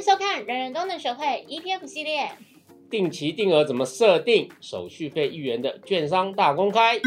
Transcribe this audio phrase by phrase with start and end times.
[0.00, 2.22] 迎收看《人人都能学会 ETF 系列》。
[2.88, 4.48] 定期定额怎么设定？
[4.58, 6.98] 手续费一元的券商大公开。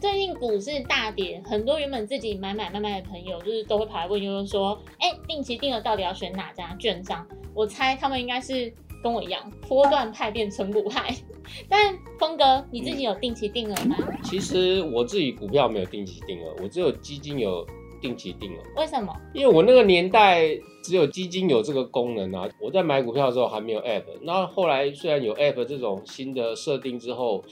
[0.00, 7.24] 最近股市大跌，很多原本自己买买卖卖的朋友，就是都会跑来问悠悠说：“哎，定期定额到底要选哪家券商？”
[7.54, 8.74] 我猜他们应该是
[9.04, 11.14] 跟我一样，波段派变成股派。
[11.70, 13.96] 但峰哥，你自己有定期定额吗？
[14.24, 17.64] 其实我自己股票没有定期定额，我只有基金有
[18.00, 18.60] 定期定额。
[18.76, 19.14] 为什么？
[19.34, 20.48] 因为我那个年代
[20.82, 22.48] 只有基金有这个功能啊。
[22.60, 27.44] 我在买股票的时候还没有 App，那后来虽然有 App 这种新的设定之后，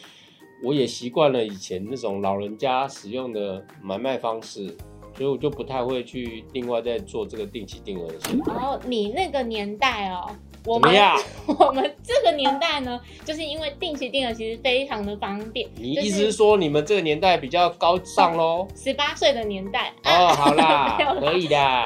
[0.65, 4.67] 我也习惯了以前那种老人家使用的买卖方式，
[5.15, 8.37] 所以我就不太会去另外再做这个定期定额的事。
[8.47, 10.31] 哦，你那个年代哦。
[10.75, 11.17] 怎么样？
[11.47, 15.69] 我们这个年代呢，就是因为定期定额其实非常的方便。
[15.77, 18.67] 你意思是说你们这个年代比较高尚喽？
[18.77, 21.85] 十八岁的年代哦，好 啦，可以的。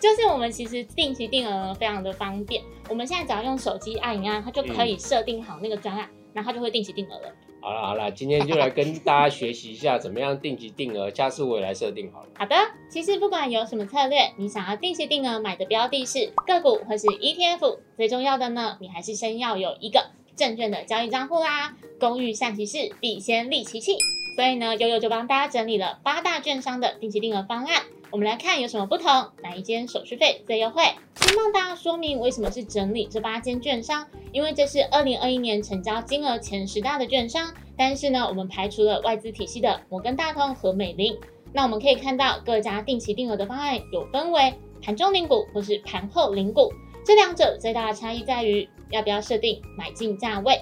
[0.00, 7.32] 就是我们其实定期定额非常的方便，我们现在只要用手机按一按，它就可以设定好那个专案，然后它就会定期定额了。
[7.60, 12.28] 好了好了，今天就来跟大家学习一下怎么样定期定额， 下次我也来设定好了。
[12.38, 12.54] 好的，
[12.88, 21.76] 其实不管有什么策略，你想要定期定额买的标的是个股或是 ETF，最重要的呢，你还是先要有一个证券的交易账户啦。
[21.98, 23.96] 工欲善其事，必先利其器。
[24.36, 27.82] 所以呢，悠悠就帮大家整理了八大券商的定期定额方案。
[28.10, 29.06] 我们来看有什么不同，
[29.42, 30.82] 哪一间手续费最优惠？
[31.16, 37.52] 先帮大家说明为什么是整理这八间券商，因为这是二零二一年成交金额前十大的券商。
[37.76, 41.14] 但是呢，我们排除了外资体系的摩根大通和美林。
[41.52, 46.72] 那我们可以看到各家定期定额的方案有分为盘中领股或是盘后领股，
[47.04, 50.58] 这两者最大的差异在于要不要设定买进价位。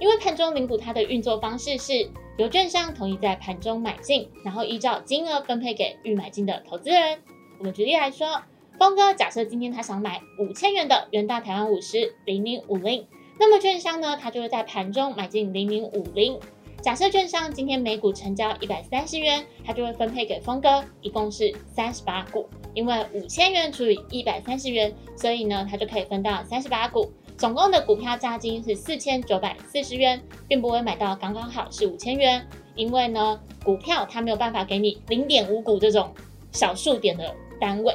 [0.00, 7.20] 因为盘中领股它的运作方式是由券商同意在盘中买进，然后依照金额分配给预买进的投资人。
[7.58, 8.42] 我们举例来说，
[8.76, 13.06] 峰哥假设今天他想买五千元的元大台湾五十零零五零，
[13.38, 16.36] 那么券商呢，他就会在盘中买进零零五零。
[16.82, 22.48] 假设券商今天每股成交一百三十元，他就会分配给峰哥，一共是三十八股。
[22.74, 27.12] 因为五千元除以一百三十元，所以呢，他就可以分到三十八股。
[27.36, 32.46] 总共的股票价金是四千九百四十元，并不会买到刚刚好是五千元，
[32.76, 36.14] 因为呢，股票它没有办法给你零点五股这种
[36.52, 37.94] 小数点的单位。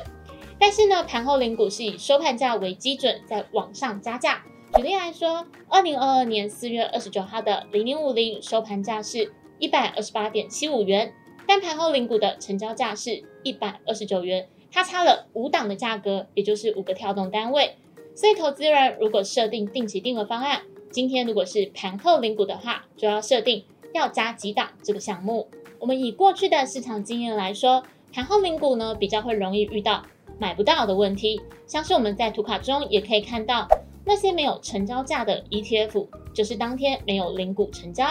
[0.59, 4.43] 但是呢，盘后零股是以收盘价为基准，在往上加价。
[4.75, 11.13] 举例来说，二零二二年四月二十九号的零零五零收盘价是一百二十八点七五元，
[11.47, 17.77] 但盘后零股的成交价是一百二十九元，它差了五档的价格，也就是五个跳动单位。
[18.19, 23.63] 所以，投资人如果设定定期定额方案，今天如果是盘后领股的话，就要设定
[23.93, 25.47] 要加几档这个项目。
[25.79, 27.81] 我们以过去的市场经验来说，
[28.11, 30.03] 盘后领股呢比较会容易遇到
[30.37, 31.39] 买不到的问题。
[31.65, 33.65] 像是我们在图卡中也可以看到，
[34.03, 38.05] 那些没有成交价的 ETF，就是当天没有领股成交。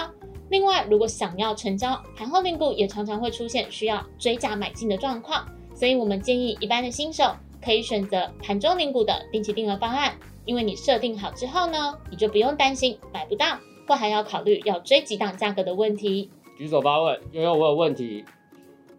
[0.49, 5.47] 另外，如果想要成交，盘后领股也常常会出现需要追加买进的状况。
[5.75, 7.37] 所以我们建议一般的新手。
[7.63, 16.31] 可以选择盘中领股的定期定额方案，因为你设定好之后呢，你就不用担心买不到，或还要考虑要追几档价格的问题。
[16.57, 18.25] 举手发问，悠悠，我有问题。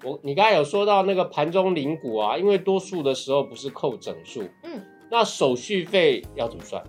[0.04, 4.82] 我你刚才有说到那个盘中领股啊，因为多数的时候不是扣整数，嗯，
[5.12, 6.82] 那手续费要怎么算？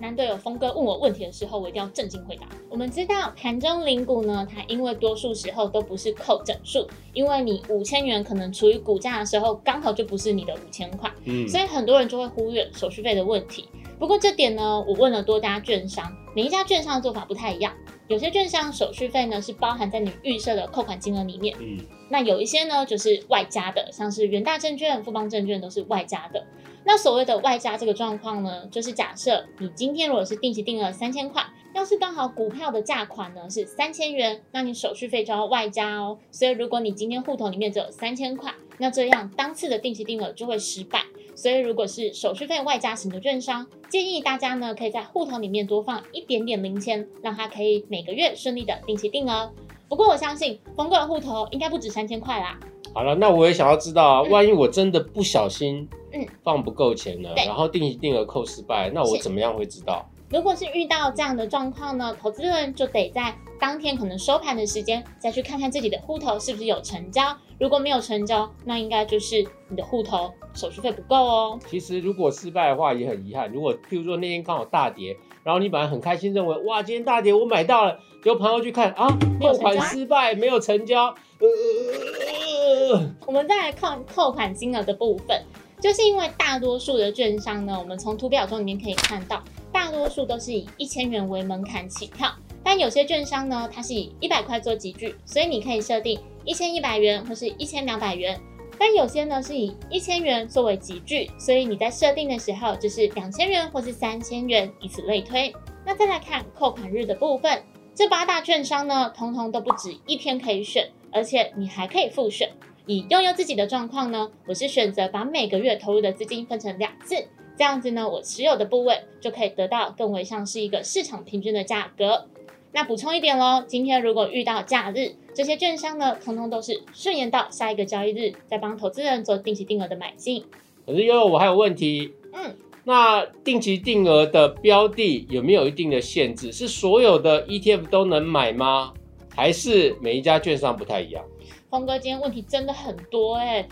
[0.00, 2.46] 男队友峰哥问我问题的时候，我一定要正经回答。
[2.68, 13.68] 我们知道盘中领股呢，它因为多数时候都不是扣整数，因为你五千元可能处于股价的时候，刚好就不是你的五千块，嗯，所以很多人就会忽略手续费的问题。
[13.98, 17.72] 不过这点呢，我问了多家券商，每一家券商的做法不太一样。
[18.08, 21.78] 有些券商手续费呢是包含在你预设的扣款金额里面，嗯，
[22.10, 26.44] 那有一些呢就是外加的，像是元大证券、富邦证券都是外加的。
[26.86, 31.42] 那所谓的外加这个状况呢，就是假设你今天如果是定期定额三千块，
[31.74, 36.18] 要是刚好股票的价款呢是三千元，那你手续费就要外加哦。
[36.30, 41.02] 所以如果你今天户头里面只有三千块，那这样当次的定期定额就会失败。
[41.34, 49.50] 所以如果是手续费外加型的券商，建议大家呢可以在户头里面多放一点点零钱，让它可以每个月顺利的定期定额。
[49.94, 52.58] 不过我相信峰哥的户头应该不止三千块啦。
[52.92, 60.04] 好了，那我也想要知道啊，万一我真的不小心，嗯，放不够钱了，然后定期定额扣失败，那我怎么样会知道？
[60.30, 67.22] 如果是遇到这样的状况呢，投资人就得在当天可能收盘的时间再去看看自己的户头是不是有成交。
[67.60, 71.56] 如果没有成交，那应该就是你的户头手续费不够哦。
[71.68, 73.48] 其实如果失败的话也很遗憾。
[73.52, 79.06] 如果譬如说那天刚好大跌，然后你本来很开心，认为哇今天大跌我买到了，结果朋友去看啊，
[79.40, 81.14] 扣款失败，没有成交。
[81.38, 85.42] 呃我们再来看扣款金额的部分，
[85.80, 92.32] 就是因为大多数的券商呢，我们从图表中里面可以看到，大多数都是以一千元为门槛起跳，
[92.62, 98.40] 但有些券商呢，它是以一百块做集聚，所以你可以设定一千一百元或是一千两百元。
[98.78, 105.54] 但有些呢是以一千元作为集聚，所以你在设定的时候就是两千元或是三千元，以此类推。
[105.86, 107.62] 那再来看扣款日的部分，
[107.94, 112.50] 这八大券商呢，通通都不止一天可以选，而且你还可以复选。
[112.86, 117.16] 以悠悠自己的状况呢，我是选择把每个月投入的资金分成两次，
[117.56, 122.28] 这样子呢，我持有的部位就可以得到更为像是一个市场平均的价格。
[122.74, 130.44] 那补充一点喽，今天如果遇到假日，这些券商呢，通通都是顺延到下一个交易日，再帮投资人做定期定额的买进。
[130.84, 132.12] 可是悠悠，我还有问题。
[132.32, 136.50] 嗯，那定期定额的标的有没有一定的限制？
[136.50, 138.92] 是所有的 ETF 都能买吗？
[139.36, 141.24] 还是每一家券商不太一样？
[141.70, 143.68] 峰哥今天问题真的很多哎，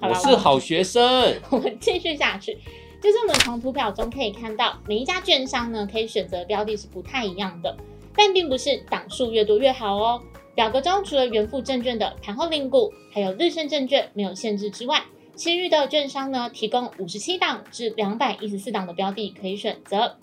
[0.00, 1.02] 我是好学生。
[1.52, 2.56] 我们继续下去，
[3.02, 7.76] 就是我们从图表中可以看到，每一家券商呢可以选择标的是不太一样的，
[8.22, 10.20] 但并不是档数越多越好哦。
[10.54, 15.02] 表格中除了元富证券的盘后领股，还有日盛证券没有限制之外，
[15.34, 20.18] 其余的券商呢提供五十七档至两百一十四档的标的可以选择。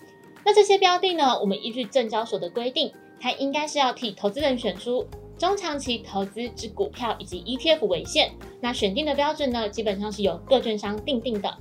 [0.46, 5.04] 那这些标的呢，我们依据证交所的规定，它应该是要替投资人选出。
[5.36, 8.30] 中长期投资之股票以及 ETF 为限，
[8.60, 11.52] 那选定的标准呢，基本上是由各券商定定的。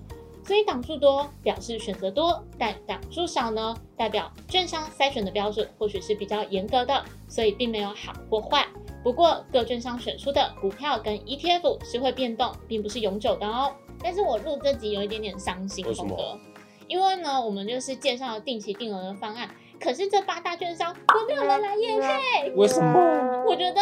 [0.48, 8.66] 所以档数多表示选择多，但档数少呢，代表券商筛选的标准或许是比较严格的，所以并没有好或坏。
[9.04, 13.74] 不过各券商选出的股票跟 ETF 是会变动，并不是永久的哦。
[14.02, 16.40] 但是我录这集有一点点伤心，峰哥，
[16.88, 19.50] 因为呢，我们就是介绍了定期定额的方案。
[19.78, 23.44] 可是这八大券商都没有人来验配，为什么？
[23.46, 23.82] 我觉得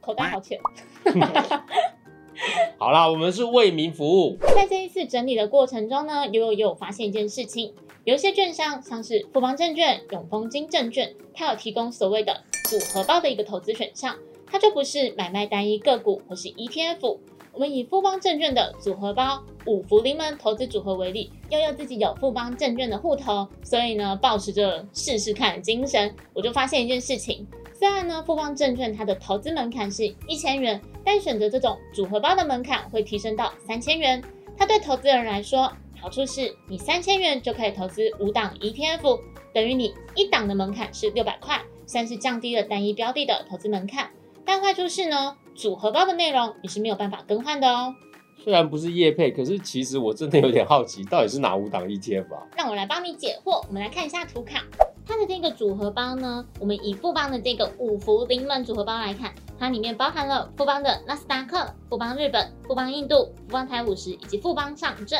[0.00, 0.58] 口袋好浅。
[2.78, 4.36] 好啦，我们是为民服务。
[4.54, 7.72] 在这一次整理的过程中呢，悠悠也有发现一件事情，
[8.04, 17.18] 有一些券商，像是富邦证券、永丰金证券，它有提供所谓的组合包的一个投资选项，它就不是买卖单一个股或是 ETF。
[17.52, 27.44] 我们以富邦证券的组合包五福临门投资组合为例，悠悠自己有富邦证券的户头，所以呢，保持着试试看的精神，我就发现一件事情。
[27.78, 34.20] 虽然呢，富邦证券它的投资门槛是一千元，但选择这种组合包的门槛会提升到三千元。
[34.56, 39.20] 它对投资人来说，好处是你三千元就可以投资五档 ETF，
[39.54, 44.10] 等于你一档的门槛是六百块，算是降低了单一标的的投资门槛。
[44.44, 45.36] 但坏处是呢。
[45.54, 47.92] 组合包的内容你是没有办法更换的哦。
[48.36, 52.46] 虽然不是叶配，可是其实我真的有点好奇，到底是哪五档 ETF 啊？
[52.56, 53.66] 让我来帮你解惑。
[53.66, 54.62] 我们来看一下图卡，
[55.08, 65.18] 它的这个组合包呢，我们以富邦的这个五福临门组合包来看，它里面包含了富邦的纳斯达克、富邦日本、富邦印度、富邦台五十以及富邦上证。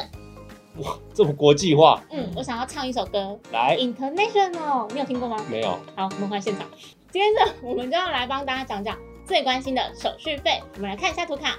[0.80, 2.04] 哇，这么国际化。
[2.10, 5.42] 嗯，我想要唱一首歌，来，International，你有听过吗？
[5.50, 5.70] 没有。
[5.96, 6.68] 好，我们换现场。
[7.10, 8.94] 接着我们就要来帮大家讲讲。
[9.24, 11.58] 最关心的手续费，我们来看一下图卡。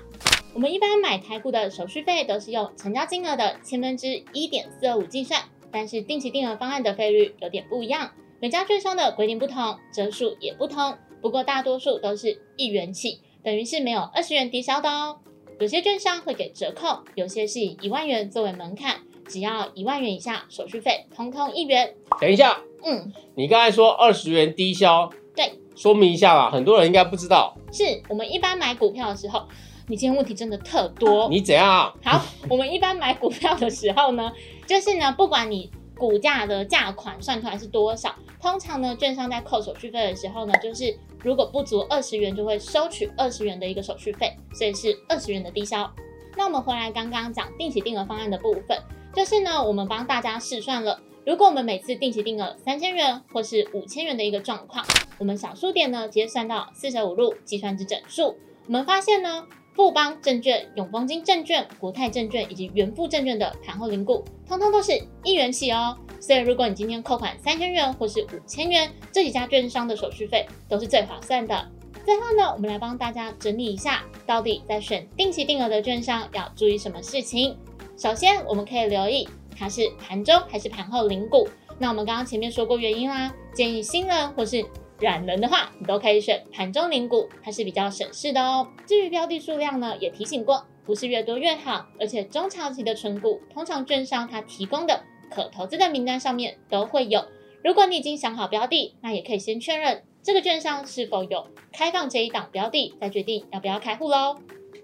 [0.53, 5.41] 我们一般买台股的手续费都是用成交金额的千分之一点四二五计算，
[5.71, 10.95] 但是定期定额方案的费率有点不一样，每家券商的规定不同，折数也不同。
[11.21, 15.19] 不过大多数都是一元起，等于是没有二十元抵消的哦。
[15.59, 21.93] 有些券商会给折扣，有些是以一万元作为门槛，只要一万元以下，手续费通通一元。
[22.21, 25.09] 等一下，嗯，你刚才说二十元低消？
[25.35, 25.51] 对。
[25.75, 27.55] 说明一下吧，很多人应该不知道。
[27.71, 29.47] 是我们一般买股票的时候，
[29.89, 31.27] 你今天问题真的特多。
[31.29, 31.91] 你怎样？
[32.03, 34.31] 好，我们一般买股票的时候呢，
[34.67, 45.91] 就是呢，不管你股价的价款算出来是多少，通常呢，券商在扣手续费的时候呢，就是如果不足二十元，就会收取二十元的一个手续费，所以是二十元的低消。
[46.37, 48.79] 那我们回来刚刚讲定期定额方案的部分，
[49.15, 51.01] 就是呢，我们帮大家试算了。
[51.25, 54.85] 如果我们每次定期定额三千元或是五千元的一个状况，
[55.17, 59.45] 我们小数点呢直接算到四舍五入计算至整数，我们发现呢，
[59.79, 64.91] 富邦证券、永丰金证券、国泰证券以及元富证券的盘后零股，通通都是
[65.23, 65.97] 一元起哦。
[66.19, 71.65] 所以如果你今天扣款三千元或是五千元，这几家券商的手续费都是最划算的。
[72.05, 77.55] 最后呢，我们来帮大家整理一下，到底在选定期定额的券商要注意什么事情。
[77.97, 79.29] 首先，我们可以留意。
[79.57, 81.47] 它是盘中还是盘后领股？
[81.77, 84.61] 那我们刚刚前面说过原因啦，建议新人或是
[84.99, 88.67] 软能的话，你都可以选盘中领股，它是比较省事的哦。
[88.85, 97.23] 至于标的数量呢，也提醒过，不是越多越好，而且中长期的存股，通常券商它提供的可投资的名单上面都会有。
[97.63, 104.37] 如果你已经想好标的，那也可以先确认这个券商是否有开放这一档标的，再决定要不要开户喽。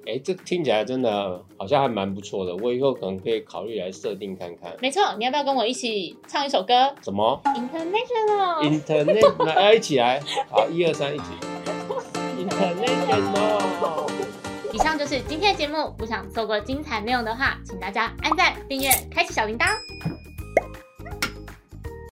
[0.07, 4.71] 哎，这听起来真的好像还蛮不错的，我以后可能可以考虑来设定看看。
[4.81, 8.63] 没错，你要不要跟我一起唱一首歌什么 International。
[8.63, 11.25] International，来一起来，好，一二三，一起。
[12.37, 14.09] International。
[14.71, 19.67] 以上就是今天的节目，不想错过精彩内容的话，请大家按赞、订阅、开启小铃铛。